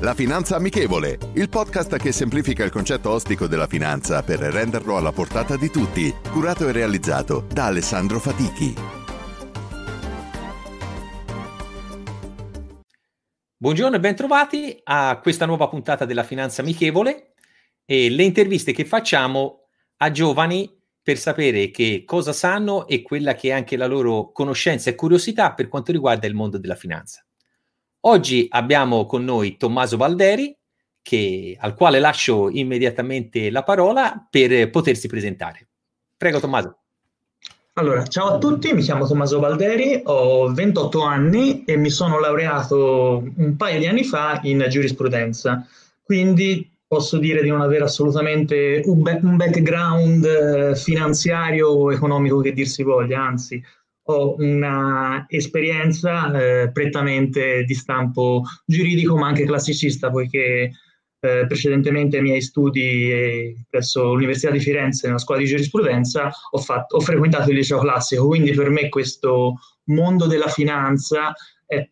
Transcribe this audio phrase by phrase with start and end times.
[0.00, 5.10] La Finanza Amichevole, il podcast che semplifica il concetto ostico della finanza per renderlo alla
[5.10, 8.72] portata di tutti, curato e realizzato da Alessandro Fatichi.
[13.56, 17.34] Buongiorno e bentrovati a questa nuova puntata della Finanza Amichevole
[17.84, 23.48] e le interviste che facciamo a giovani per sapere che cosa sanno e quella che
[23.48, 27.27] è anche la loro conoscenza e curiosità per quanto riguarda il mondo della finanza.
[28.02, 30.56] Oggi abbiamo con noi Tommaso Valderi,
[31.02, 35.68] che, al quale lascio immediatamente la parola per potersi presentare.
[36.16, 36.76] Prego Tommaso.
[37.74, 43.22] Allora, ciao a tutti, mi chiamo Tommaso Valderi, ho 28 anni e mi sono laureato
[43.36, 45.64] un paio di anni fa in giurisprudenza,
[46.02, 52.66] quindi posso dire di non avere assolutamente un, background eh, finanziario o economico che dir
[52.66, 53.62] si voglia, anzi
[54.10, 60.70] ho una esperienza eh, prettamente di stampo giuridico ma anche classicista poiché
[61.20, 66.58] eh, precedentemente ai miei studi eh, presso l'Università di Firenze nella scuola di giurisprudenza ho,
[66.58, 71.34] fatto, ho frequentato il liceo classico, quindi per me questo mondo della finanza
[71.66, 71.86] è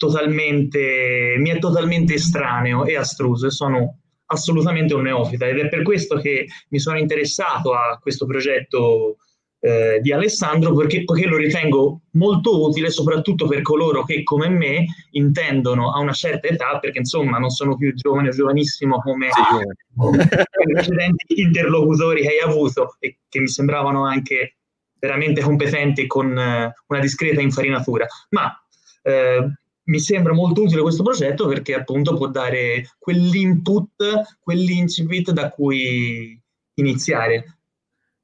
[1.39, 5.47] mi è totalmente estraneo e astruso e sono assolutamente un neofita.
[5.47, 9.19] Ed è per questo che mi sono interessato a questo progetto
[9.67, 14.85] eh, di Alessandro perché, perché, lo ritengo molto utile soprattutto per coloro che come me
[15.11, 20.73] intendono a una certa età, perché insomma non sono più giovane o giovanissimo come i
[20.73, 24.59] precedenti interlocutori che hai avuto e che mi sembravano anche
[25.01, 28.57] veramente competenti con eh, una discreta infarinatura, ma
[29.03, 29.51] eh,
[29.83, 36.41] mi sembra molto utile questo progetto perché appunto può dare quell'input, quell'incipit da cui
[36.75, 37.56] iniziare.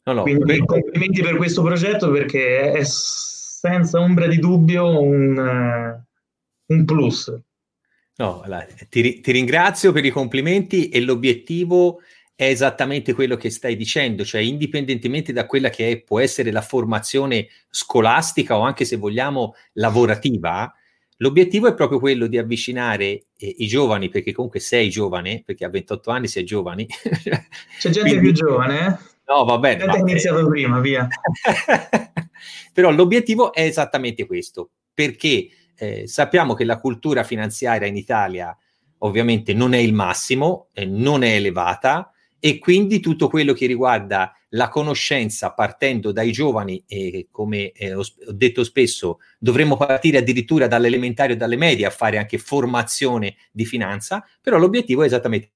[0.05, 6.75] No, no, Quindi complimenti per questo progetto perché è senza ombra di dubbio un, uh,
[6.75, 7.33] un plus.
[8.17, 8.43] No,
[8.89, 12.01] ti, ti, ringrazio per i complimenti e l'obiettivo
[12.35, 16.63] è esattamente quello che stai dicendo, cioè indipendentemente da quella che è, può essere la
[16.63, 20.73] formazione scolastica o anche se vogliamo lavorativa,
[21.23, 25.69] L'obiettivo è proprio quello di avvicinare eh, i giovani, perché comunque sei giovane, perché a
[25.69, 26.85] 28 anni sei giovani.
[27.79, 29.11] C'è gente Quindi, più giovane, eh?
[29.35, 29.85] No, va bene.
[29.87, 31.09] Gente iniziato prima, via.
[32.73, 38.57] Però l'obiettivo è esattamente questo, perché eh, sappiamo che la cultura finanziaria in Italia
[38.99, 44.35] ovviamente non è il massimo, eh, non è elevata, e quindi tutto quello che riguarda
[44.51, 51.35] la conoscenza partendo dai giovani e come eh, ho detto spesso dovremmo partire addirittura dall'elementare
[51.35, 55.53] o dalle medie a fare anche formazione di finanza, però l'obiettivo è esattamente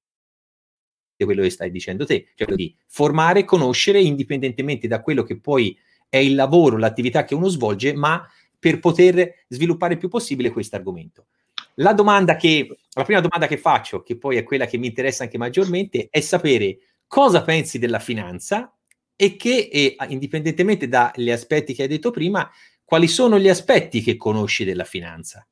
[1.25, 5.77] quello che stai dicendo te, cioè di formare, conoscere indipendentemente da quello che poi
[6.09, 8.27] è il lavoro, l'attività che uno svolge, ma
[8.59, 11.27] per poter sviluppare il più possibile questo argomento.
[11.77, 15.25] La domanda che, la prima domanda che faccio, che poi è quella che mi interessa
[15.25, 18.75] anche maggiormente, è sapere cosa pensi della finanza
[19.15, 22.51] e che, e, indipendentemente dagli aspetti che hai detto prima,
[22.85, 25.47] quali sono gli aspetti che conosci della finanza.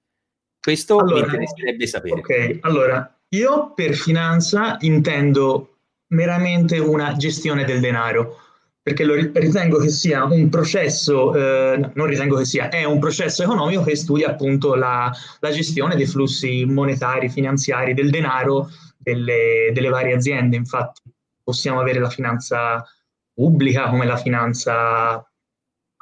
[0.60, 2.14] Questo allora, mi interesserebbe sapere.
[2.14, 5.77] Ok, allora, io per finanza intendo
[6.09, 8.39] meramente una gestione del denaro
[8.84, 13.43] perché lo ritengo che sia un processo, eh, non ritengo che sia, è un processo
[13.43, 18.69] economico che studia appunto la, la gestione dei flussi monetari, finanziari, del denaro
[18.99, 20.56] delle, delle, varie aziende.
[20.56, 21.00] Infatti
[21.43, 22.84] possiamo avere la finanza
[23.33, 25.27] pubblica come la finanza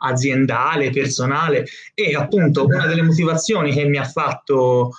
[0.03, 4.91] aziendale, personale e appunto una delle motivazioni che mi ha fatto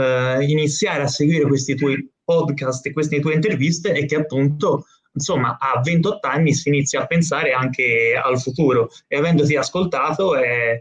[0.00, 5.58] eh, iniziare a seguire questi tuoi podcast e queste tue interviste è che appunto insomma
[5.58, 8.90] a 28 anni si inizia a pensare anche al futuro.
[9.08, 10.80] E avendoti ascoltato eh,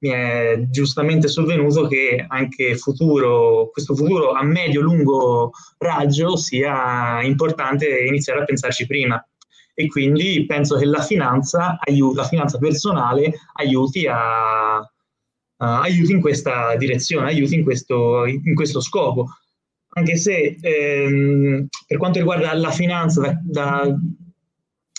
[0.00, 8.40] mi è giustamente sovvenuto che anche futuro, questo futuro a medio-lungo raggio sia importante iniziare
[8.40, 9.22] a pensarci prima.
[9.74, 11.78] E quindi penso che la finanza,
[12.14, 14.78] la finanza personale aiuti, a,
[15.60, 19.26] aiuti in questa direzione, aiuti in questo, in questo scopo.
[19.92, 23.96] Anche se ehm, per quanto riguarda la finanza, da, da,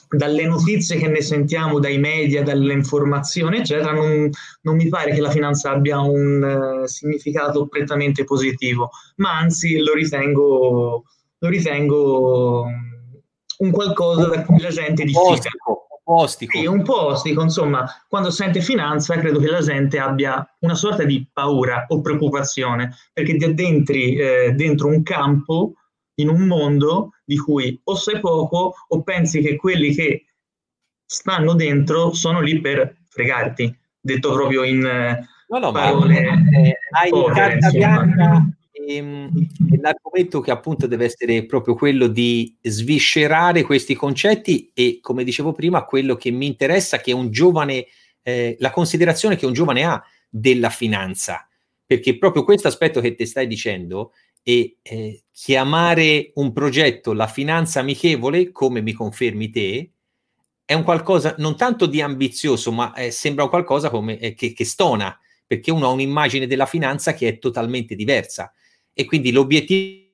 [0.09, 4.29] dalle notizie che ne sentiamo dai media, dall'informazione, eccetera, non,
[4.61, 9.93] non, mi pare che la finanza abbia un uh, significato prettamente positivo, ma anzi lo
[9.93, 11.03] ritengo,
[11.37, 12.65] lo ritengo
[13.59, 15.49] un qualcosa da cui la gente diffida
[16.15, 16.57] ostico.
[16.57, 21.03] Sì, un po' ostico, insomma, quando sente finanza credo che la gente abbia una sorta
[21.03, 25.73] di paura o preoccupazione, perché ti addentri eh, dentro un campo,
[26.15, 30.25] in un mondo di cui o sai poco o pensi che quelli che
[31.05, 34.85] stanno dentro sono lì per fregarti, detto proprio in...
[34.85, 38.45] Eh, no, no, parole ma hai carta bianca
[39.79, 45.85] l'argomento che appunto deve essere proprio quello di sviscerare questi concetti e, come dicevo prima,
[45.85, 47.85] quello che mi interessa, che un giovane,
[48.23, 51.47] eh, la considerazione che un giovane ha della finanza,
[51.85, 57.79] perché proprio questo aspetto che ti stai dicendo e eh, chiamare un progetto la finanza
[57.79, 59.91] amichevole, come mi confermi te,
[60.65, 64.53] è un qualcosa non tanto di ambizioso, ma eh, sembra un qualcosa come, eh, che,
[64.53, 68.53] che stona, perché uno ha un'immagine della finanza che è totalmente diversa.
[68.93, 70.09] E quindi l'obiettivo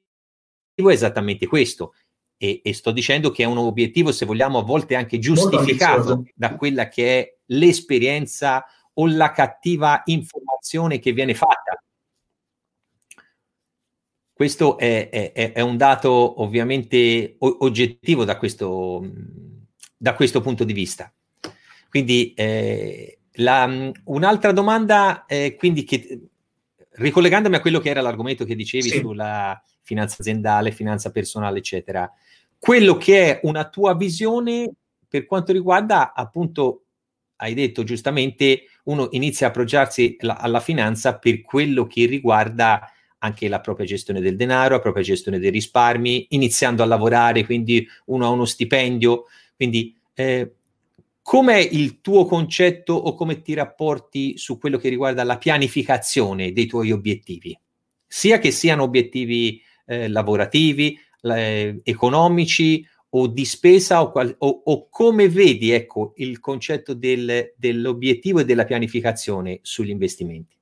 [0.76, 1.94] è esattamente questo.
[2.38, 6.56] E, e, sto dicendo che è un obiettivo, se vogliamo, a volte anche giustificato da
[6.56, 8.64] quella che è l'esperienza
[8.94, 11.82] o la cattiva informazione che viene fatta.
[14.34, 19.04] Questo è, è, è un dato ovviamente oggettivo da questo,
[19.98, 21.12] da questo punto di vista.
[21.90, 26.30] Quindi eh, la, un'altra domanda, eh, quindi che,
[26.98, 29.00] ricollegandomi a quello che era l'argomento che dicevi sì.
[29.00, 32.12] sulla finanza aziendale, finanza personale, eccetera,
[32.60, 34.70] quello che è una tua visione
[35.08, 36.84] per quanto riguarda appunto,
[37.38, 43.48] hai detto giustamente, uno inizia a approcciarsi la, alla finanza per quello che riguarda anche
[43.48, 48.26] la propria gestione del denaro, la propria gestione dei risparmi, iniziando a lavorare, quindi uno
[48.26, 50.57] ha uno stipendio, quindi eh,
[51.28, 56.68] Com'è il tuo concetto o come ti rapporti su quello che riguarda la pianificazione dei
[56.68, 57.54] tuoi obiettivi?
[58.08, 64.88] Sia che siano obiettivi eh, lavorativi, eh, economici o di spesa o, qual- o, o,
[64.90, 70.56] come vedi ecco, il concetto del, dell'obiettivo e della pianificazione sugli investimenti?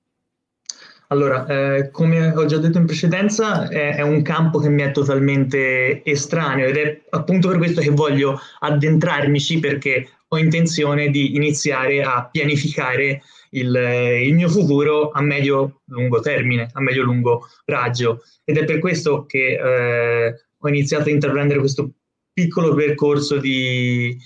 [1.10, 4.90] Allora, eh, come ho già detto in precedenza, è, è, un campo che mi è
[4.90, 12.02] totalmente estraneo ed è appunto per questo che voglio addentrarmici perché ho intenzione di iniziare
[12.02, 13.76] a pianificare il,
[14.24, 18.22] il mio futuro a medio-lungo termine, a medio-lungo raggio.
[18.44, 21.92] Ed è per questo che eh, ho iniziato a intraprendere questo
[22.34, 24.18] piccolo percorso di,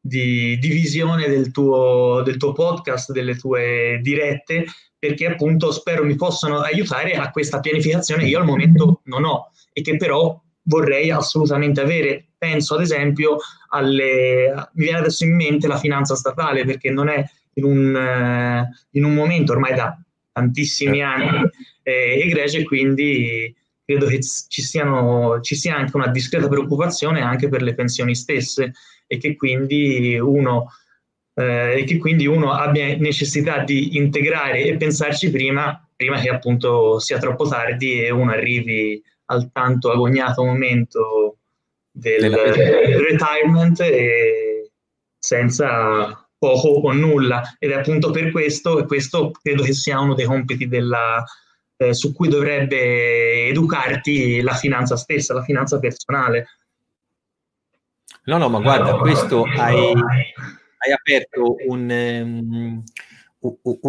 [0.00, 4.64] di, di visione del tuo, del tuo podcast, delle tue dirette,
[4.98, 9.50] perché appunto spero mi possano aiutare a questa pianificazione che io al momento non ho
[9.72, 12.31] e che però vorrei assolutamente avere.
[12.42, 13.36] Penso ad esempio
[13.68, 14.52] alle...
[14.72, 19.04] mi viene adesso in mente la finanza statale perché non è in un, eh, in
[19.04, 19.96] un momento ormai da
[20.32, 21.48] tantissimi anni
[21.84, 23.54] eh, egregio e quindi
[23.84, 28.72] credo che ci, siano, ci sia anche una discreta preoccupazione anche per le pensioni stesse
[29.06, 30.66] e che quindi uno
[31.34, 36.98] eh, e che quindi uno abbia necessità di integrare e pensarci prima, prima che appunto
[36.98, 41.36] sia troppo tardi e uno arrivi al tanto agognato momento
[41.92, 44.70] del retirement e
[45.18, 50.14] senza poco o nulla ed è appunto per questo e questo credo che sia uno
[50.14, 51.22] dei compiti della,
[51.76, 56.48] eh, su cui dovrebbe educarti la finanza stessa, la finanza personale.
[58.24, 62.82] No, no, ma guarda, questo hai, hai aperto un, um,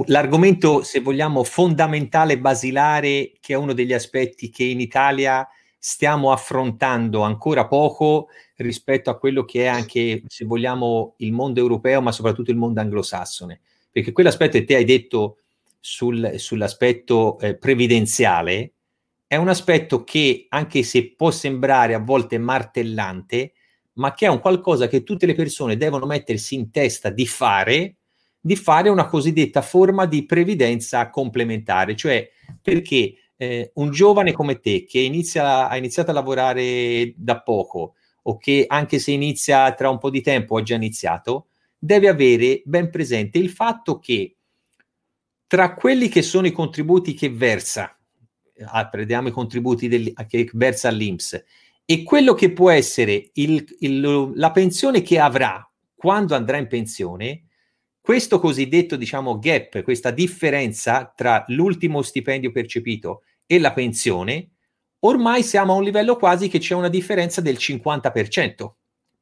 [0.07, 5.47] l'argomento, se vogliamo, fondamentale, basilare, che è uno degli aspetti che in Italia
[5.85, 12.01] stiamo affrontando ancora poco rispetto a quello che è anche, se vogliamo, il mondo europeo,
[12.01, 13.59] ma soprattutto il mondo anglosassone.
[13.91, 15.39] Perché quell'aspetto che te hai detto
[15.81, 18.71] sul, sull'aspetto eh, previdenziale
[19.27, 23.51] è un aspetto che, anche se può sembrare a volte martellante,
[23.95, 27.97] ma che è un qualcosa che tutte le persone devono mettersi in testa di fare
[28.45, 32.29] di fare una cosiddetta forma di previdenza complementare, cioè
[32.61, 38.37] perché eh, un giovane come te che inizia, ha iniziato a lavorare da poco o
[38.37, 41.47] che anche se inizia tra un po' di tempo ha già iniziato,
[41.77, 44.37] deve avere ben presente il fatto che
[45.45, 47.95] tra quelli che sono i contributi che versa,
[48.65, 51.43] ah, prendiamo i contributi del, che versa all'Inps,
[51.85, 57.43] e quello che può essere il, il, la pensione che avrà quando andrà in pensione,
[57.99, 64.49] questo cosiddetto, diciamo, gap, questa differenza tra l'ultimo stipendio percepito e la pensione,
[64.99, 68.71] ormai siamo a un livello quasi che c'è una differenza del 50%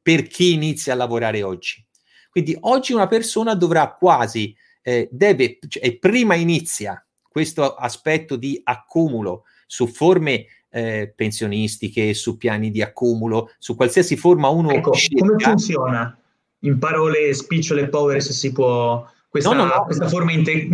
[0.00, 1.84] per chi inizia a lavorare oggi.
[2.30, 9.44] Quindi oggi una persona dovrà quasi, eh, deve, cioè, prima inizia questo aspetto di accumulo
[9.66, 15.26] su forme eh, pensionistiche, su piani di accumulo, su qualsiasi forma uno ecco, scelga.
[15.26, 16.16] Come funziona?
[16.62, 19.84] in parole spicciole e povere se si può questa, no, no, no.
[19.84, 20.68] questa forma inte-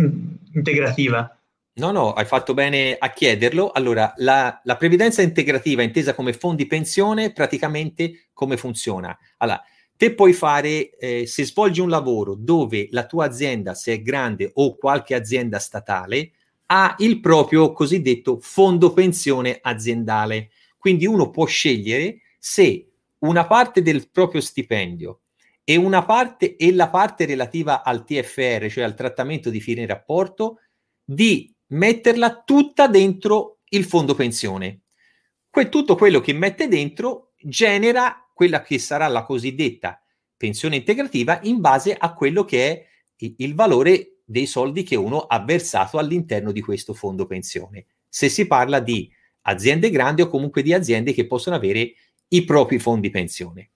[0.53, 1.33] integrativa.
[1.79, 3.71] No, no, hai fatto bene a chiederlo.
[3.71, 9.17] Allora, la, la, previdenza integrativa intesa come fondi pensione, praticamente come funziona?
[9.37, 9.63] Allora,
[9.95, 14.51] te puoi fare, eh, se svolgi un lavoro dove la tua azienda, se è grande
[14.55, 16.31] o qualche azienda statale,
[16.65, 20.49] ha il proprio cosiddetto fondo pensione aziendale.
[20.77, 25.21] Quindi uno può scegliere se una parte del proprio stipendio
[25.63, 30.59] e una parte e la parte relativa al TFR, cioè al trattamento di fine rapporto,
[31.05, 34.81] di metterla tutta dentro il fondo pensione.
[35.49, 40.01] Que- tutto quello che mette dentro genera quella che sarà la cosiddetta
[40.37, 42.85] pensione integrativa in base a quello che è
[43.17, 47.87] il valore dei soldi che uno ha versato all'interno di questo fondo pensione.
[48.07, 49.11] Se si parla di
[49.41, 51.93] aziende grandi o comunque di aziende che possono avere
[52.29, 53.71] i propri fondi pensione.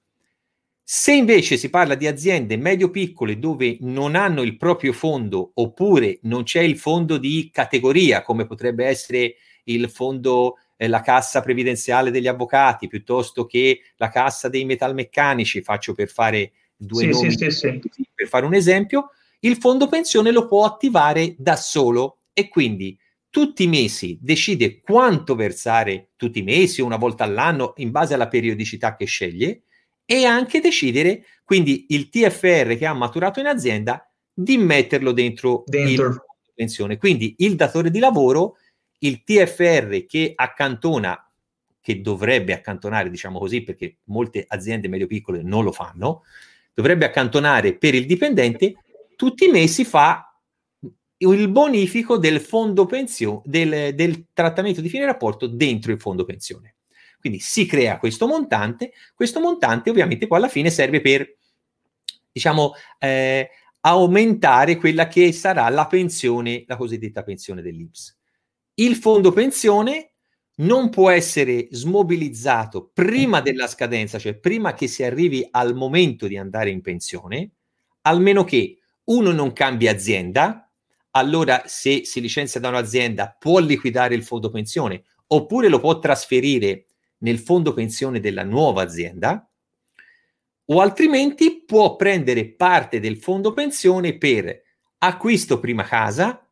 [0.86, 6.44] Se invece si parla di aziende medio-piccole dove non hanno il proprio fondo oppure non
[6.44, 9.36] c'è il fondo di categoria, come potrebbe essere
[9.66, 15.94] il fondo, eh, la cassa previdenziale degli avvocati, piuttosto che la cassa dei metalmeccanici, faccio
[15.94, 17.80] per fare due sì, nomi, sì, sì,
[18.13, 22.18] per fare un esempio, il fondo pensione lo può attivare da solo.
[22.34, 22.98] E quindi
[23.30, 28.28] tutti i mesi decide quanto versare tutti i mesi, una volta all'anno, in base alla
[28.28, 29.63] periodicità che sceglie,
[30.05, 36.07] e anche decidere quindi il TFR che ha maturato in azienda di metterlo dentro, dentro.
[36.07, 36.22] il
[36.55, 36.98] pensione.
[36.98, 38.57] Quindi il datore di lavoro,
[39.00, 41.29] il TFR che accantona,
[41.81, 46.24] che dovrebbe accantonare, diciamo così, perché molte aziende medio-piccole non lo fanno,
[46.74, 48.75] dovrebbe accantonare per il dipendente,
[49.15, 50.27] tutti i mesi fa
[51.17, 56.73] il bonifico del fondo pensione, del, del trattamento di fine rapporto dentro il fondo pensione.
[57.24, 61.38] Quindi si crea questo montante, questo montante ovviamente poi alla fine serve per,
[62.30, 63.50] diciamo, eh,
[63.80, 68.20] aumentare quella che sarà la pensione, la cosiddetta pensione dell'Inps.
[68.74, 70.15] Il fondo pensione
[70.56, 76.36] non può essere smobilizzato prima della scadenza, cioè prima che si arrivi al momento di
[76.36, 77.51] andare in pensione,
[78.01, 80.70] almeno che uno non cambia azienda,
[81.12, 86.88] allora se si licenzia da un'azienda può liquidare il fondo pensione oppure lo può trasferire
[87.24, 89.48] nel fondo pensione della nuova azienda
[90.65, 94.62] o altrimenti può prendere parte del fondo pensione per
[95.00, 96.48] acquisto prima casa,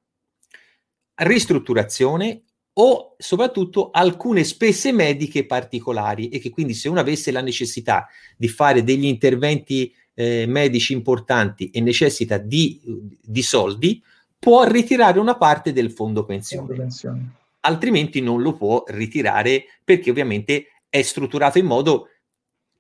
[1.15, 8.07] ristrutturazione o soprattutto alcune spese mediche particolari e che quindi se uno avesse la necessità
[8.35, 12.81] di fare degli interventi eh, medici importanti e necessita di,
[13.21, 14.01] di, soldi,
[14.37, 16.67] può ritirare una parte del fondo pensione.
[16.67, 22.09] Fondo pensione altrimenti non lo può ritirare perché ovviamente è strutturato in modo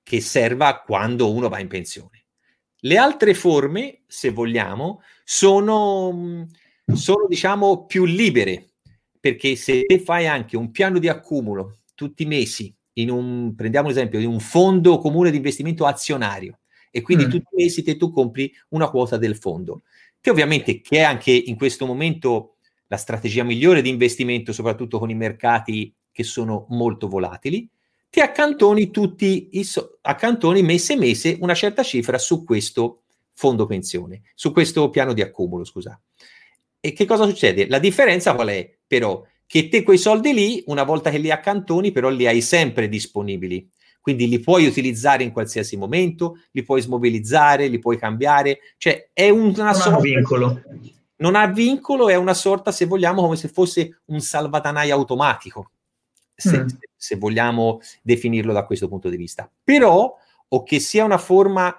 [0.03, 2.25] che serva quando uno va in pensione.
[2.83, 6.47] Le altre forme, se vogliamo, sono,
[6.93, 8.71] sono diciamo più libere,
[9.19, 14.19] perché se fai anche un piano di accumulo tutti i mesi, in un, prendiamo l'esempio
[14.19, 16.59] di un fondo comune di investimento azionario,
[16.89, 17.29] e quindi mm.
[17.29, 19.83] tutti i mesi te tu compri una quota del fondo,
[20.19, 22.50] che ovviamente che è anche in questo momento
[22.91, 27.65] la strategia migliore di investimento, soprattutto con i mercati che sono molto volatili,
[28.09, 34.23] ti accantoni tutti i so- accantoni mese mese una certa cifra su questo fondo pensione,
[34.35, 35.97] su questo piano di accumulo, scusa.
[36.81, 37.69] E che cosa succede?
[37.69, 38.69] La differenza qual è?
[38.85, 42.89] Però che te quei soldi lì, una volta che li accantoni, però li hai sempre
[42.89, 43.69] disponibili.
[44.01, 49.29] Quindi li puoi utilizzare in qualsiasi momento, li puoi smobilizzare, li puoi cambiare, cioè è
[49.29, 49.99] una non sorta...
[49.99, 50.61] vincolo
[51.21, 55.71] non ha vincolo, è una sorta, se vogliamo, come se fosse un salvadanai automatico,
[56.35, 56.67] se, mm.
[56.95, 59.49] se vogliamo definirlo da questo punto di vista.
[59.63, 61.73] Però, o che sia una forma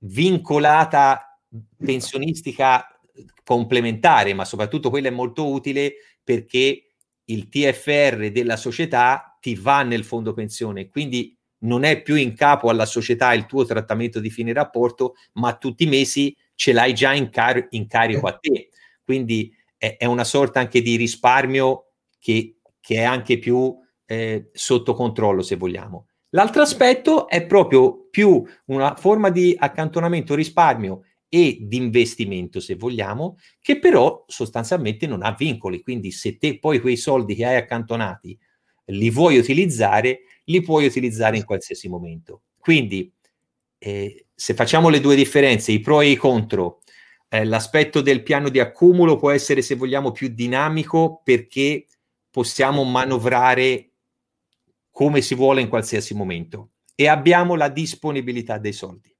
[0.00, 1.40] vincolata
[1.76, 2.86] pensionistica
[3.44, 6.94] complementare, ma soprattutto quella è molto utile perché
[7.24, 12.70] il TFR della società ti va nel fondo pensione, quindi non è più in capo
[12.70, 17.14] alla società il tuo trattamento di fine rapporto, ma tutti i mesi ce l'hai già
[17.14, 18.68] in, car- in carico a te.
[19.02, 24.94] Quindi è, è, una sorta anche di risparmio che, che è anche più eh, sotto
[24.94, 26.08] controllo, se vogliamo.
[26.30, 33.36] L'altro aspetto è proprio più una forma di accantonamento risparmio e di investimento, se vogliamo,
[33.60, 35.82] che però sostanzialmente non ha vincoli.
[35.82, 38.38] Quindi se te poi quei soldi che hai accantonati
[38.86, 42.42] li vuoi utilizzare, li puoi utilizzare in qualsiasi momento.
[42.58, 43.12] Quindi
[43.78, 46.80] eh, se facciamo le due differenze, i pro e i contro,
[47.28, 51.86] eh, l'aspetto del piano di accumulo può essere, se vogliamo, più dinamico perché
[52.30, 53.92] possiamo manovrare
[54.90, 59.14] come si vuole in qualsiasi momento e abbiamo la disponibilità dei soldi.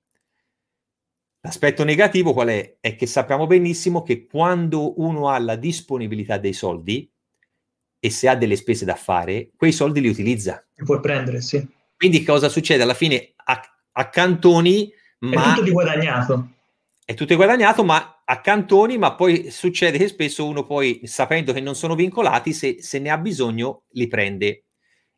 [1.41, 2.79] L'aspetto negativo qual è?
[2.81, 7.09] È che sappiamo benissimo che quando uno ha la disponibilità dei soldi
[7.99, 10.65] e se ha delle spese da fare, quei soldi li utilizza.
[10.75, 11.67] Li puoi prendere, sì.
[11.97, 12.83] Quindi cosa succede?
[12.83, 13.35] Alla fine
[13.93, 15.43] accantoni, ma...
[15.43, 16.49] È tutto di guadagnato.
[17.05, 21.75] È tutto guadagnato, ma accantoni, ma poi succede che spesso uno poi, sapendo che non
[21.75, 24.65] sono vincolati, se, se ne ha bisogno, li prende.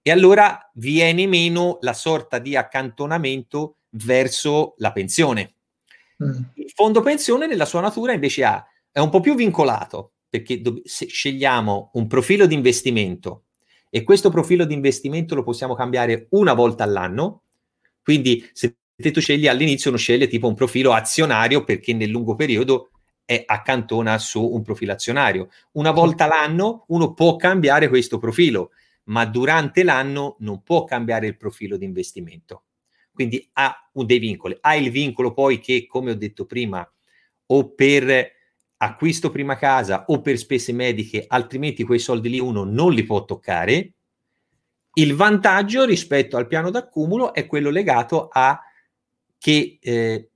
[0.00, 5.56] E allora viene meno la sorta di accantonamento verso la pensione.
[6.24, 6.42] Mm.
[6.54, 10.80] Il fondo pensione nella sua natura invece ha, è un po' più vincolato, perché do-
[10.84, 13.44] scegliamo un profilo di investimento
[13.90, 17.42] e questo profilo di investimento lo possiamo cambiare una volta all'anno,
[18.02, 18.76] quindi se
[19.12, 22.90] tu scegli all'inizio uno sceglie tipo un profilo azionario perché nel lungo periodo
[23.24, 25.48] è accantona su un profilo azionario.
[25.72, 28.70] Una volta l'anno uno può cambiare questo profilo,
[29.04, 32.64] ma durante l'anno non può cambiare il profilo di investimento.
[33.12, 34.56] Quindi ha dei vincoli.
[34.60, 36.88] Ha il vincolo poi che, come ho detto prima,
[37.46, 38.32] o per
[38.82, 43.24] acquisto prima casa o per spese mediche, altrimenti quei soldi lì uno non li può
[43.24, 43.92] toccare.
[44.94, 48.60] Il vantaggio rispetto al piano d'accumulo è quello legato a
[49.38, 50.30] che eh,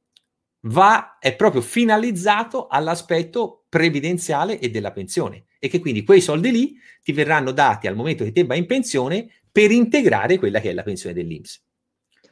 [0.67, 6.77] va, è proprio finalizzato all'aspetto previdenziale e della pensione e che quindi quei soldi lì
[7.03, 10.75] ti verranno dati al momento che te vai in pensione per integrare quella che è
[10.75, 11.63] la pensione dell'Inps.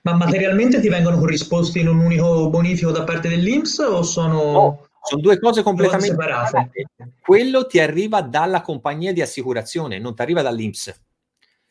[0.02, 4.52] Ma materialmente ti vengono corrisposti in un unico bonifico da parte dell'Inps o sono...
[4.52, 6.70] No, sono due cose completamente separate.
[7.20, 11.00] Quello ti arriva dalla compagnia di assicurazione, non ti arriva dall'Inps.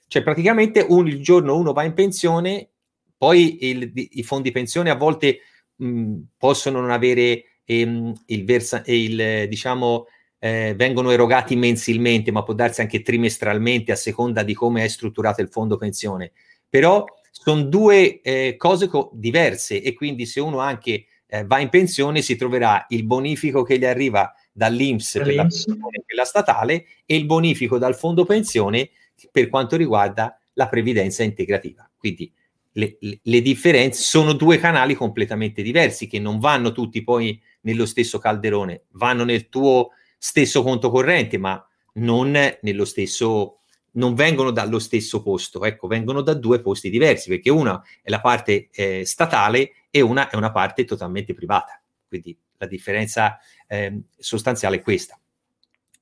[0.07, 2.69] Cioè praticamente un, il giorno uno va in pensione,
[3.17, 5.39] poi il, i fondi pensione a volte
[5.77, 10.07] mh, possono non avere ehm, il, versa, il diciamo,
[10.39, 15.41] eh, vengono erogati mensilmente, ma può darsi anche trimestralmente a seconda di come è strutturato
[15.41, 16.33] il fondo pensione.
[16.67, 21.69] Però sono due eh, cose co- diverse e quindi se uno anche eh, va in
[21.69, 27.15] pensione si troverà il bonifico che gli arriva dall'Inps per la, per la statale e
[27.15, 28.89] il bonifico dal fondo pensione
[29.31, 31.89] per quanto riguarda la previdenza integrativa.
[31.97, 32.29] Quindi
[32.73, 37.85] le, le, le, differenze sono due canali completamente diversi che non vanno tutti poi nello
[37.85, 43.60] stesso calderone, vanno nel tuo stesso conto corrente, ma non nello stesso
[43.93, 48.21] non vengono dallo stesso posto, ecco, vengono da due posti diversi, perché una è la
[48.21, 51.81] parte eh, statale e una è una parte totalmente privata.
[52.07, 55.19] Quindi la differenza eh, sostanziale è questa.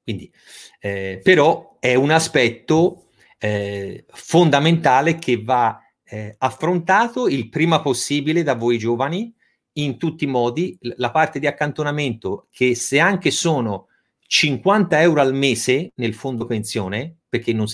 [0.03, 0.31] Quindi,
[0.79, 3.05] eh, però è un aspetto
[3.37, 9.33] eh, fondamentale che va eh, affrontato il prima possibile da voi giovani
[9.73, 10.77] in tutti i modi.
[10.81, 13.87] La parte di accantonamento, che se anche sono
[14.25, 17.67] 50 euro al mese nel fondo pensione, perché, non,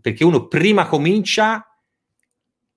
[0.00, 1.64] perché uno prima comincia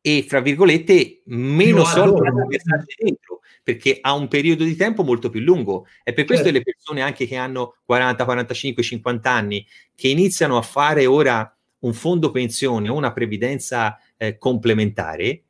[0.05, 5.03] e, fra virgolette, meno no, soldi da versarci dentro, perché ha un periodo di tempo
[5.03, 5.88] molto più lungo.
[6.03, 6.59] E per questo certo.
[6.59, 11.93] le persone anche che hanno 40, 45, 50 anni, che iniziano a fare ora un
[11.93, 15.43] fondo pensione o una previdenza eh, complementare,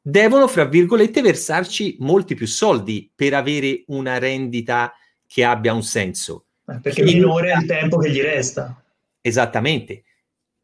[0.00, 4.92] devono, fra virgolette, versarci molti più soldi per avere una rendita
[5.28, 6.46] che abbia un senso.
[6.66, 8.82] Eh, perché minore è il tempo che gli resta.
[9.20, 10.02] Esattamente.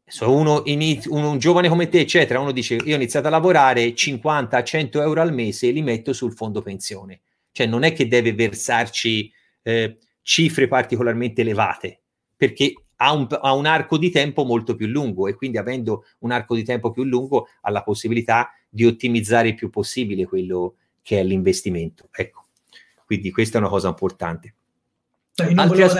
[0.09, 3.29] Se uno, iniz- uno, un giovane come te, eccetera, uno dice io ho iniziato a
[3.29, 7.21] lavorare 50-100 euro al mese e li metto sul fondo pensione.
[7.51, 12.01] Cioè non è che deve versarci eh, cifre particolarmente elevate,
[12.35, 16.31] perché ha un, ha un, arco di tempo molto più lungo e quindi avendo un
[16.31, 21.19] arco di tempo più lungo ha la possibilità di ottimizzare il più possibile quello che
[21.19, 22.09] è l'investimento.
[22.11, 22.47] Ecco,
[23.05, 24.55] quindi questa è una cosa importante.
[25.43, 25.93] Cioè, non, volevo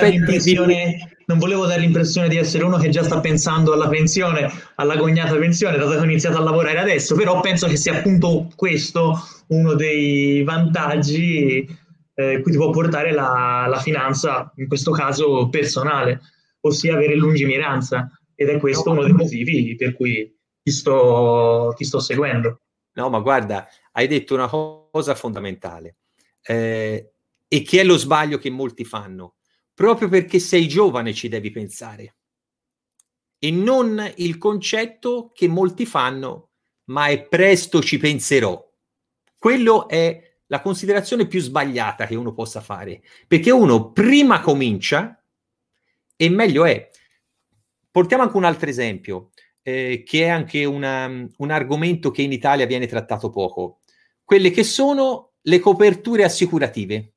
[0.66, 0.98] di...
[1.26, 5.36] non, volevo dare l'impressione di essere uno che già sta pensando alla pensione, alla cognata
[5.36, 9.74] pensione, dato che ho iniziato a lavorare adesso, però penso che sia appunto questo uno
[9.76, 11.66] dei vantaggi
[12.14, 16.20] eh, cui ti può portare la, la finanza, in questo caso personale,
[16.62, 18.12] ossia avere lungimiranza.
[18.36, 22.62] Ed è questo uno dei motivi per cui ti sto, ti sto seguendo.
[22.94, 25.96] No, ma guarda, hai detto una cosa fondamentale.
[26.42, 27.12] Eh,
[27.50, 29.36] e che è lo sbaglio che molti fanno.
[29.74, 32.16] Proprio perché sei giovane ci devi pensare.
[33.38, 36.52] E non il concetto che molti fanno,
[36.86, 38.66] ma è presto ci penserò.
[39.38, 45.24] Quello è la considerazione più sbagliata che uno possa fare, perché uno prima comincia
[46.16, 46.90] e meglio è.
[47.90, 49.32] Portiamo anche un altro esempio,
[49.62, 53.82] eh, che è anche una, un argomento che in Italia viene trattato poco,
[54.24, 57.14] quelle che sono le coperture assicurative.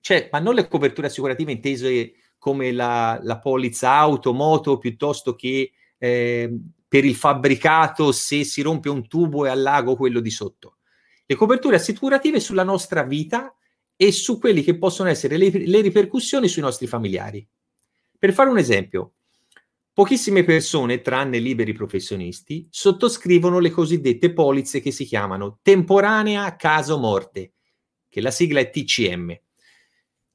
[0.00, 5.72] Cioè, ma non le coperture assicurative intese come la, la polizza auto, moto, piuttosto che
[5.98, 10.76] eh, per il fabbricato se si rompe un tubo e allago quello di sotto.
[11.26, 13.54] Le coperture assicurative sulla nostra vita
[13.94, 17.46] e su quelli che possono essere le, le ripercussioni sui nostri familiari.
[18.18, 19.14] Per fare un esempio,
[19.92, 27.54] pochissime persone, tranne liberi professionisti, sottoscrivono le cosiddette polizze che si chiamano temporanea caso morte,
[28.08, 29.38] che la sigla è TCM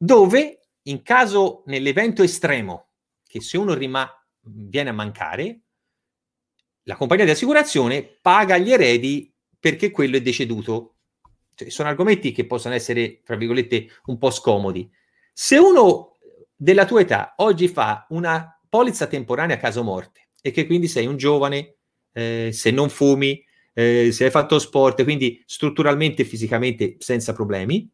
[0.04, 2.90] dove in caso, nell'evento estremo,
[3.26, 4.10] che se uno rima-
[4.42, 5.62] viene a mancare,
[6.84, 10.96] la compagnia di assicurazione paga gli eredi perché quello è deceduto.
[11.56, 14.92] Cioè, sono argomenti che possono essere, tra virgolette, un po' scomodi.
[15.32, 16.18] Se uno
[16.54, 21.06] della tua età oggi fa una polizza temporanea a caso morte e che quindi sei
[21.06, 21.78] un giovane,
[22.12, 23.42] eh, se non fumi,
[23.74, 27.90] eh, se hai fatto sport, quindi strutturalmente e fisicamente senza problemi,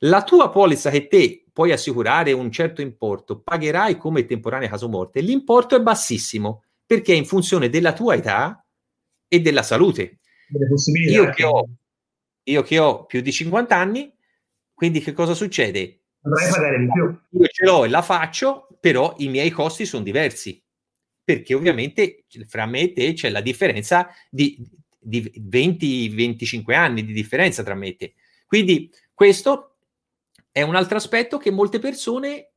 [0.00, 5.20] la tua polizza che te puoi assicurare un certo importo, pagherai come temporanea caso morte,
[5.20, 8.64] l'importo è bassissimo perché è in funzione della tua età
[9.26, 10.18] e della salute.
[11.08, 11.68] Io che, ho,
[12.44, 14.12] io che ho più di 50 anni,
[14.74, 16.02] quindi che cosa succede?
[16.20, 17.18] Dovrai pagare di più.
[17.40, 20.62] Io ce l'ho e la faccio, però i miei costi sono diversi,
[21.24, 24.62] perché ovviamente fra me e te c'è la differenza di,
[24.98, 28.14] di 20-25 anni di differenza tra me e te.
[28.46, 29.75] Quindi questo
[30.56, 32.52] è un altro aspetto che molte persone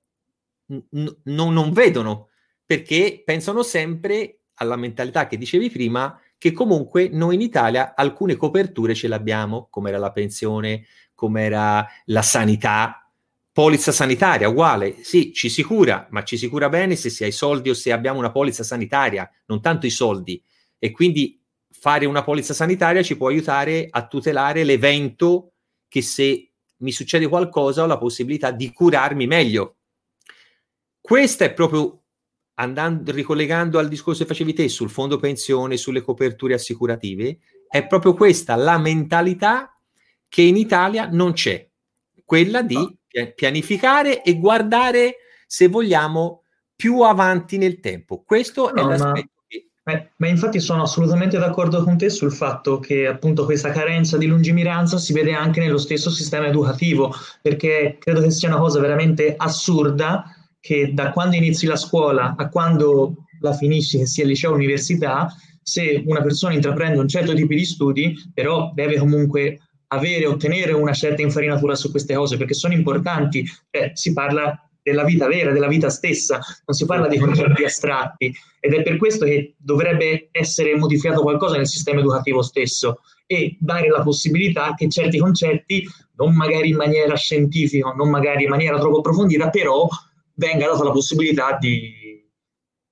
[0.68, 2.30] n- non, non vedono
[2.66, 8.96] perché pensano sempre alla mentalità che dicevi prima, che comunque noi in Italia alcune coperture
[8.96, 13.12] ce l'abbiamo, come era la pensione, come era la sanità,
[13.52, 17.28] polizza sanitaria uguale, sì, ci si cura, ma ci si cura bene se si ha
[17.28, 20.42] i soldi o se abbiamo una polizza sanitaria, non tanto i soldi.
[20.78, 21.38] E quindi
[21.70, 25.52] fare una polizza sanitaria ci può aiutare a tutelare l'evento
[25.90, 26.49] che se
[26.80, 29.78] mi succede qualcosa ho la possibilità di curarmi meglio.
[31.00, 32.04] Questa è proprio
[32.56, 38.14] andando, ricollegando al discorso che facevi te sul fondo pensione, sulle coperture assicurative, è proprio
[38.14, 39.80] questa la mentalità
[40.28, 41.68] che in Italia non c'è,
[42.26, 42.98] quella di no.
[43.36, 45.16] pianificare e guardare,
[45.48, 46.44] se vogliamo,
[46.76, 48.24] più avanti nel tempo.
[48.24, 49.39] Questo no, è l'aspetto.
[49.90, 50.12] Che...
[50.18, 54.98] ma infatti sono assolutamente d'accordo con te sul fatto che appunto questa carenza di lungimiranza
[54.98, 60.24] si vede anche nello stesso sistema educativo, perché credo che sia una cosa veramente assurda
[60.60, 65.34] che da quando inizi la scuola a quando la finisci, che sia liceo o università,
[65.62, 70.94] se una persona intraprende un certo tipo di studi, però deve comunque avere, ottenere una
[70.94, 73.44] certa infarinatura su queste cose, perché sono importanti.
[73.70, 78.34] Eh, si parla della vita vera, della vita stessa, non si parla di concetti astratti
[78.60, 83.88] ed è per questo che dovrebbe essere modificato qualcosa nel sistema educativo stesso e dare
[83.90, 89.00] la possibilità che certi concetti, non magari in maniera scientifica, non magari in maniera troppo
[89.00, 89.88] approfondita, però
[90.34, 92.28] venga data la possibilità di,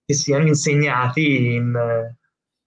[0.05, 1.73] che siano insegnati in,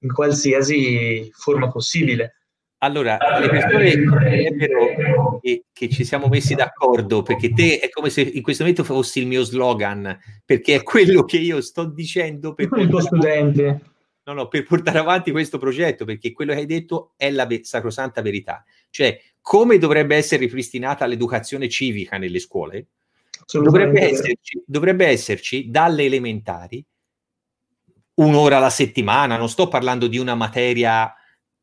[0.01, 2.35] in qualsiasi forma possibile.
[2.83, 8.21] Allora, le persone vorrebbero che, che, ci siamo messi d'accordo perché te è come se
[8.23, 12.69] in questo momento fossi il mio slogan, perché è quello che io sto dicendo per
[12.77, 13.81] il tuo studente.
[14.25, 17.65] No, no, per portare avanti questo progetto, perché quello che hai detto è la ve-
[17.65, 18.65] sacrosanta verità.
[18.91, 22.87] Cioè, come dovrebbe essere ripristinata l'educazione civica nelle scuole,
[23.59, 26.85] Dovrebbe esserci, dovrebbe esserci dalle elementari
[28.15, 31.13] un'ora alla settimana, non sto parlando di una materia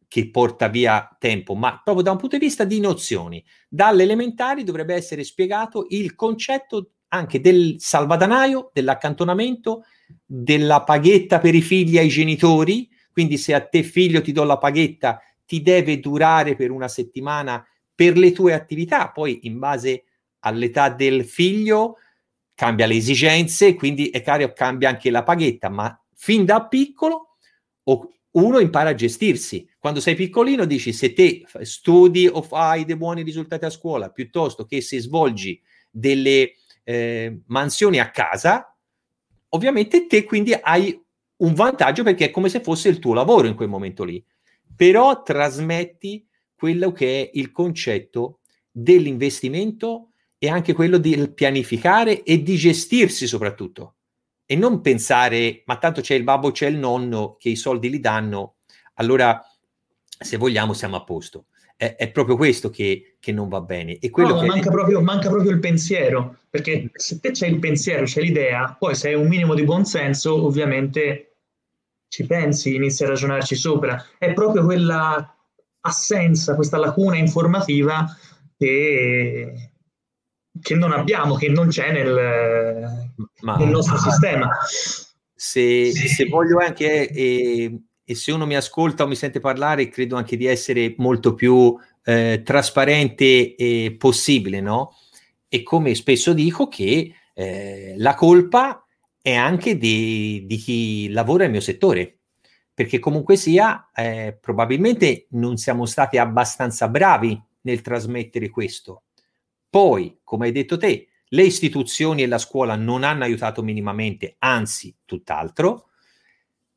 [0.07, 3.43] che porta via tempo, ma proprio da un punto di vista di nozioni.
[3.67, 9.83] Dalle elementari dovrebbe essere spiegato il concetto anche del salvadanaio, dell'accantonamento,
[10.25, 14.57] della paghetta per i figli ai genitori, quindi se a te figlio ti do la
[14.57, 20.03] paghetta, ti deve durare per una settimana per le tue attività, poi in base
[20.39, 21.97] all'età del figlio
[22.53, 27.37] cambia le esigenze, quindi è chiaro cambia anche la paghetta, ma fin da piccolo
[28.37, 29.67] uno impara a gestirsi.
[29.77, 34.65] Quando sei piccolino dici se te studi o fai dei buoni risultati a scuola piuttosto
[34.65, 38.75] che se svolgi delle eh, mansioni a casa,
[39.49, 40.99] ovviamente te quindi hai
[41.37, 44.23] un vantaggio perché è come se fosse il tuo lavoro in quel momento lì.
[44.75, 48.39] Però trasmetti quello che è il concetto
[48.71, 53.96] dell'investimento è anche quello di pianificare e di gestirsi soprattutto
[54.49, 57.99] e non pensare ma tanto c'è il babbo, c'è il nonno che i soldi li
[57.99, 58.55] danno,
[58.95, 59.39] allora
[60.07, 61.45] se vogliamo siamo a posto.
[61.75, 63.99] È, è proprio questo che, che, non va bene.
[63.99, 67.59] E quello no, che manca, proprio, manca proprio il pensiero, perché se te c'è il
[67.59, 71.35] pensiero, c'è l'idea, poi se hai un minimo di buonsenso, ovviamente
[72.07, 74.03] ci pensi, inizi a ragionarci sopra.
[74.17, 75.35] È proprio quella
[75.81, 78.07] assenza, questa lacuna informativa
[78.57, 79.71] che,
[80.61, 84.49] che non abbiamo, che non c'è nel, Ma, nel nostro sistema.
[84.63, 86.07] Se, sì.
[86.07, 90.37] se voglio anche, eh, e se uno mi ascolta o mi sente parlare, credo anche
[90.37, 94.93] di essere molto più eh, trasparente e possibile, no?
[95.49, 98.85] E come spesso dico che eh, la colpa
[99.21, 102.19] è anche di, di, chi lavora nel mio settore,
[102.73, 109.03] perché comunque sia, eh, probabilmente non siamo stati abbastanza bravi nel trasmettere questo.
[109.77, 115.01] Poi, come hai detto te, le istituzioni e la scuola non hanno aiutato minimamente, anzi
[115.05, 115.89] tutt'altro.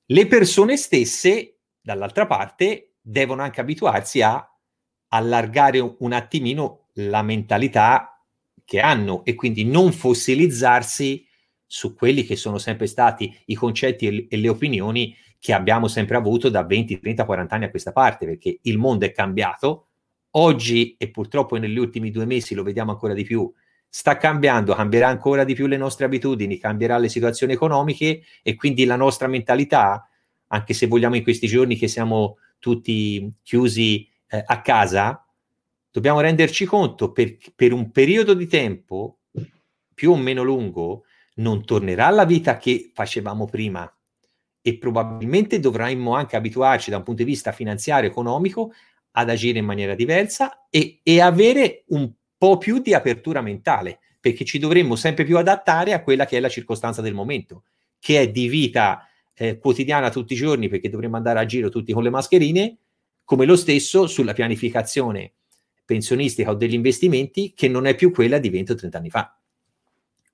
[0.05, 4.47] Le persone stesse, dall'altra parte, devono anche abituarsi a
[5.09, 8.23] allargare un attimino la mentalità
[8.67, 11.27] che hanno e quindi non fossilizzarsi
[11.65, 16.51] su quelli che sono sempre stati i concetti e le opinioni che abbiamo sempre avuto
[16.51, 19.87] da 20, 30, 40 anni a questa parte, perché il mondo è cambiato.
[20.33, 23.53] Oggi, e purtroppo negli ultimi due mesi lo vediamo ancora di più,
[23.89, 28.85] sta cambiando, cambierà ancora di più le nostre abitudini, cambierà le situazioni economiche e quindi
[28.85, 30.09] la nostra mentalità,
[30.49, 35.27] anche se vogliamo in questi giorni che siamo tutti chiusi eh, a casa,
[35.91, 39.19] dobbiamo renderci conto per, per un periodo di tempo
[39.93, 43.93] più o meno lungo non tornerà la vita che facevamo prima
[44.63, 48.73] e probabilmente dovremmo anche abituarci da un punto di vista finanziario economico
[49.13, 54.45] ad agire in maniera diversa e, e avere un po' più di apertura mentale, perché
[54.45, 57.65] ci dovremmo sempre più adattare a quella che è la circostanza del momento,
[57.99, 61.93] che è di vita eh, quotidiana tutti i giorni, perché dovremmo andare a giro tutti
[61.93, 62.77] con le mascherine,
[63.25, 65.33] come lo stesso sulla pianificazione
[65.85, 69.37] pensionistica o degli investimenti, che non è più quella di 20 o 30 anni fa.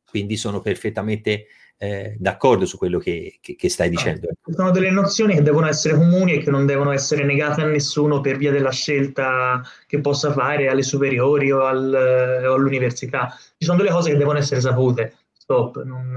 [0.09, 1.47] Quindi sono perfettamente
[1.79, 4.29] eh, d'accordo su quello che, che, che stai dicendo.
[4.47, 8.21] Sono delle nozioni che devono essere comuni e che non devono essere negate a nessuno
[8.21, 13.37] per via della scelta che possa fare alle superiori o, al, o all'università.
[13.57, 15.17] Ci sono delle cose che devono essere sapute.
[15.33, 16.13] Stop, non,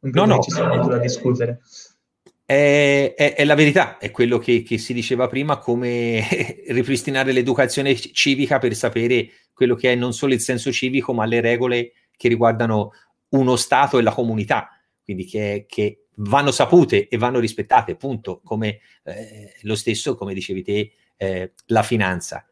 [0.00, 0.38] non no, no.
[0.40, 1.60] ci sia molto da discutere.
[2.44, 6.26] È, è, è, la verità, è quello che, che, si diceva prima, come
[6.68, 11.40] ripristinare l'educazione civica per sapere quello che è non solo il senso civico, ma le
[11.40, 12.92] regole che riguardano
[13.30, 14.68] uno Stato e la comunità,
[15.02, 20.62] quindi che, che vanno sapute e vanno rispettate, appunto, come eh, lo stesso, come dicevi
[20.62, 22.44] te, eh, la finanza.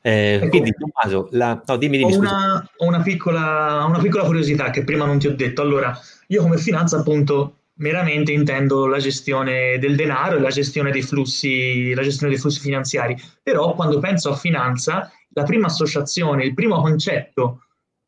[0.00, 1.60] Eh, ecco, quindi Tommaso, la...
[1.66, 5.26] no, dimmi, dimmi, ho, una, ho una, piccola, una piccola curiosità che prima non ti
[5.26, 5.62] ho detto.
[5.62, 11.02] Allora, io come finanza appunto meramente intendo la gestione del denaro e la gestione dei
[11.02, 13.16] flussi, la gestione dei flussi finanziari.
[13.42, 17.64] Però quando penso a finanza, la prima associazione, il primo concetto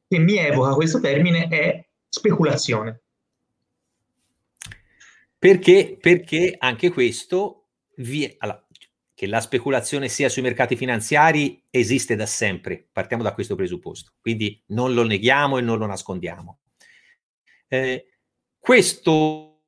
[0.07, 1.78] che mi evoca questo termine è
[2.09, 3.03] speculazione.
[5.39, 5.97] Perché?
[6.01, 8.67] Perché anche questo, vi, allora,
[9.15, 14.63] che la speculazione sia sui mercati finanziari esiste da sempre, partiamo da questo presupposto, quindi
[14.69, 16.61] non lo neghiamo e non lo nascondiamo.
[17.69, 18.07] Eh,
[18.59, 19.63] questo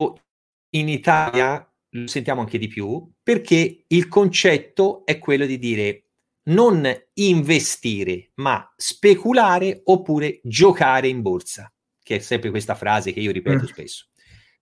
[0.71, 6.05] in Italia lo sentiamo anche di più perché il concetto è quello di dire
[6.45, 11.73] non investire, ma speculare oppure giocare in borsa
[12.11, 13.67] che è sempre questa frase che io ripeto mm.
[13.67, 14.07] spesso.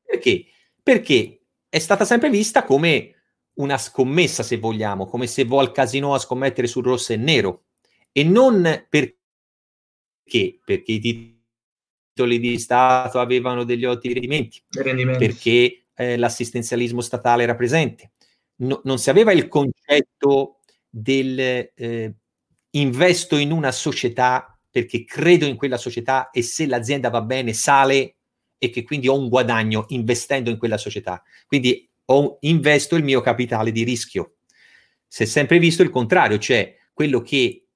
[0.04, 0.44] Perché?
[0.82, 3.14] Perché è stata sempre vista come
[3.54, 7.64] una scommessa, se vogliamo, come se vo al casino a scommettere sul rosso e nero,
[8.12, 15.26] e non perché, perché i titoli di Stato avevano degli ottimi rendimenti, rendimenti.
[15.26, 18.12] perché eh, l'assistenzialismo statale era presente.
[18.56, 21.38] No, non si aveva il concetto del
[21.74, 22.14] eh,
[22.70, 28.16] investo in una società perché credo in quella società e se l'azienda va bene sale
[28.58, 31.22] e che quindi ho un guadagno investendo in quella società.
[31.46, 34.36] Quindi ho, investo il mio capitale di rischio.
[35.06, 37.66] Si è sempre visto il contrario, cioè quello che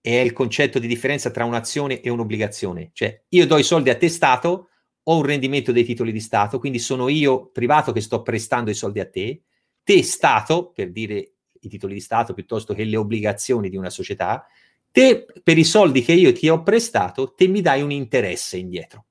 [0.00, 2.90] è il concetto di differenza tra un'azione e un'obbligazione.
[2.92, 4.68] Cioè io do i soldi a te Stato,
[5.04, 8.74] ho un rendimento dei titoli di Stato, quindi sono io privato che sto prestando i
[8.74, 9.42] soldi a te,
[9.82, 14.46] te Stato, per dire i titoli di Stato piuttosto che le obbligazioni di una società,
[14.92, 19.06] te per i soldi che io ti ho prestato, te mi dai un interesse indietro.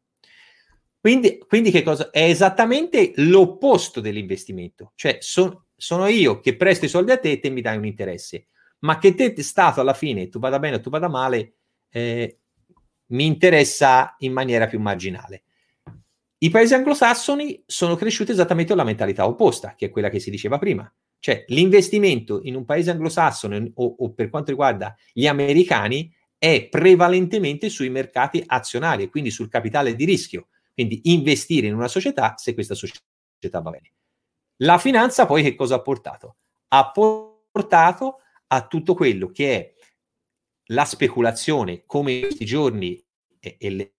[1.01, 2.11] Quindi, quindi che cosa?
[2.11, 7.39] È esattamente l'opposto dell'investimento, cioè son, sono io che presto i soldi a te e
[7.39, 8.47] te mi dai un interesse,
[8.81, 11.55] ma che te Stato alla fine, tu vada bene o tu vada male,
[11.89, 12.37] eh,
[13.07, 15.43] mi interessa in maniera più marginale.
[16.37, 20.29] I paesi anglosassoni sono cresciuti esattamente con la mentalità opposta, che è quella che si
[20.29, 20.91] diceva prima.
[21.21, 27.69] Cioè l'investimento in un paese anglosassone o, o per quanto riguarda gli americani è prevalentemente
[27.69, 30.47] sui mercati azionari, quindi sul capitale di rischio.
[30.73, 33.91] Quindi investire in una società se questa società va bene.
[34.63, 36.37] La finanza poi che cosa ha portato?
[36.69, 39.73] Ha portato a tutto quello che è
[40.71, 42.99] la speculazione, come in questi giorni
[43.39, 43.93] e, e,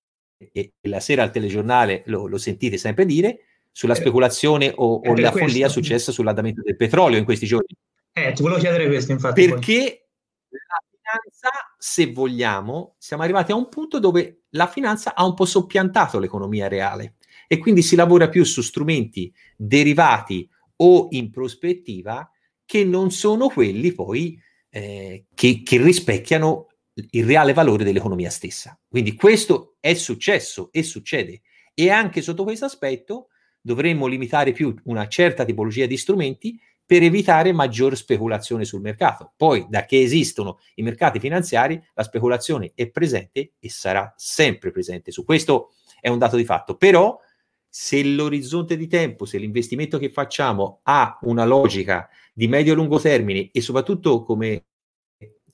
[0.52, 3.40] e la sera al telegiornale lo, lo, sentite sempre dire,
[3.72, 5.38] sulla eh, speculazione o, o la questo.
[5.38, 7.74] follia successa sull'andamento del petrolio in questi giorni.
[8.12, 9.48] Eh, ti volevo chiedere questo, infatti.
[9.48, 10.08] Perché
[10.48, 10.58] poi.
[10.68, 15.46] la finanza, se vogliamo, siamo arrivati a un punto dove la finanza ha un po'
[15.46, 17.16] soppiantato l'economia reale
[17.48, 22.30] e quindi si lavora più su strumenti derivati o in prospettiva
[22.64, 28.78] che non sono quelli poi eh, che, che rispecchiano il reale valore dell'economia stessa.
[28.88, 31.42] Quindi questo è successo e succede.
[31.74, 33.28] E anche sotto questo aspetto
[33.62, 39.32] dovremmo limitare più una certa tipologia di strumenti per evitare maggior speculazione sul mercato.
[39.34, 45.10] Poi, da che esistono i mercati finanziari, la speculazione è presente e sarà sempre presente.
[45.10, 46.76] Su questo è un dato di fatto.
[46.76, 47.18] Però,
[47.66, 53.62] se l'orizzonte di tempo, se l'investimento che facciamo ha una logica di medio-lungo termine e
[53.62, 54.66] soprattutto, come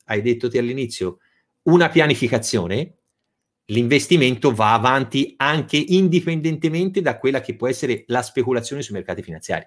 [0.06, 1.18] hai detto te all'inizio,
[1.68, 2.97] una pianificazione,
[3.70, 9.66] l'investimento va avanti anche indipendentemente da quella che può essere la speculazione sui mercati finanziari.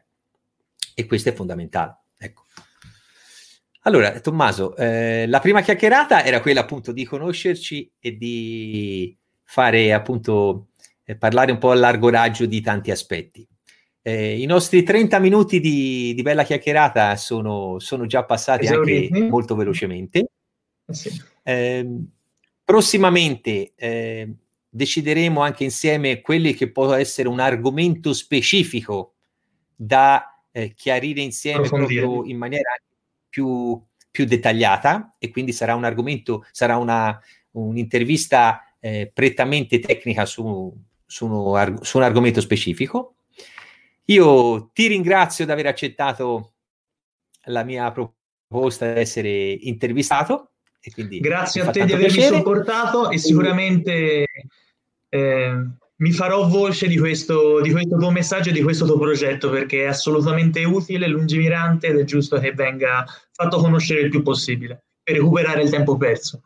[0.93, 1.97] E questo è fondamentale.
[2.17, 2.43] Ecco.
[3.81, 10.67] Allora, Tommaso, eh, la prima chiacchierata era quella appunto di conoscerci e di fare appunto
[11.03, 13.47] eh, parlare un po' a largo raggio di tanti aspetti.
[14.03, 19.13] Eh, I nostri 30 minuti di, di bella chiacchierata sono, sono già passati Esauriti.
[19.13, 20.29] anche molto velocemente.
[20.85, 21.09] Eh sì.
[22.71, 24.33] Prossimamente eh,
[24.69, 29.15] decideremo anche insieme quelli che può essere un argomento specifico
[29.75, 32.71] da eh, chiarire insieme proprio in maniera
[33.27, 33.77] più,
[34.09, 35.17] più, dettagliata.
[35.19, 37.19] E quindi sarà un argomento, sarà una,
[37.51, 40.73] un'intervista eh, prettamente tecnica su,
[41.05, 43.15] su, uno, su un argomento specifico.
[44.05, 46.53] Io ti ringrazio di aver accettato
[47.47, 50.50] la mia proposta di essere intervistato
[51.19, 52.37] Grazie a te di avermi piacere.
[52.37, 54.25] sopportato e sicuramente
[55.09, 59.49] eh, mi farò voce di questo, di questo, tuo messaggio e di questo tuo progetto
[59.49, 64.83] perché è assolutamente utile, lungimirante ed è giusto che venga fatto conoscere il più possibile
[65.03, 66.41] per recuperare il tempo perso.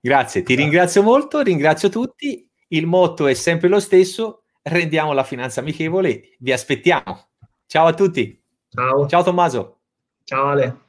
[0.00, 2.48] Grazie, ti ringrazio molto, ringrazio tutti.
[2.68, 7.28] Il motto è sempre lo stesso, rendiamo la finanza amichevole, vi aspettiamo.
[7.66, 8.40] Ciao a tutti.
[8.68, 9.08] Ciao.
[9.08, 9.78] Ciao Tommaso.
[10.24, 10.83] Ciao Ale.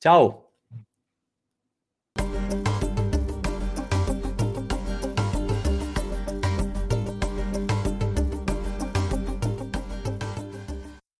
[0.00, 0.45] Ciao.